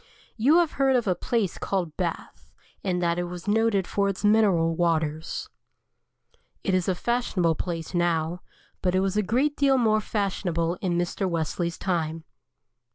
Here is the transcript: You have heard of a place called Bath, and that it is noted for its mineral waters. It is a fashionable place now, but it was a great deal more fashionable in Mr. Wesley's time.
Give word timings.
You 0.35 0.57
have 0.57 0.71
heard 0.81 0.95
of 0.95 1.05
a 1.05 1.13
place 1.13 1.59
called 1.59 1.95
Bath, 1.95 2.49
and 2.83 3.03
that 3.03 3.19
it 3.19 3.27
is 3.31 3.47
noted 3.47 3.85
for 3.85 4.09
its 4.09 4.25
mineral 4.25 4.75
waters. 4.75 5.47
It 6.63 6.73
is 6.73 6.87
a 6.87 6.95
fashionable 6.95 7.53
place 7.53 7.93
now, 7.93 8.41
but 8.81 8.95
it 8.95 9.01
was 9.01 9.15
a 9.15 9.21
great 9.21 9.55
deal 9.55 9.77
more 9.77 10.01
fashionable 10.01 10.79
in 10.81 10.97
Mr. 10.97 11.29
Wesley's 11.29 11.77
time. 11.77 12.23